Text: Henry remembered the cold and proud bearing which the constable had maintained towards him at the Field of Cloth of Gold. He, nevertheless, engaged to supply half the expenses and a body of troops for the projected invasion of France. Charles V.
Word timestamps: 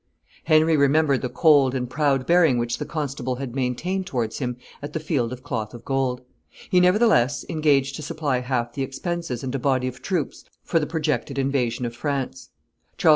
Henry 0.45 0.75
remembered 0.75 1.21
the 1.21 1.29
cold 1.29 1.75
and 1.75 1.87
proud 1.87 2.25
bearing 2.25 2.57
which 2.57 2.79
the 2.79 2.87
constable 2.87 3.35
had 3.35 3.53
maintained 3.53 4.07
towards 4.07 4.39
him 4.39 4.57
at 4.81 4.93
the 4.93 4.99
Field 4.99 5.31
of 5.31 5.43
Cloth 5.43 5.75
of 5.75 5.85
Gold. 5.85 6.21
He, 6.71 6.79
nevertheless, 6.79 7.45
engaged 7.47 7.97
to 7.97 8.01
supply 8.01 8.39
half 8.39 8.73
the 8.73 8.81
expenses 8.81 9.43
and 9.43 9.53
a 9.53 9.59
body 9.59 9.87
of 9.87 10.01
troops 10.01 10.43
for 10.63 10.79
the 10.79 10.87
projected 10.87 11.37
invasion 11.37 11.85
of 11.85 11.95
France. 11.95 12.49
Charles 12.97 13.09
V. 13.09 13.09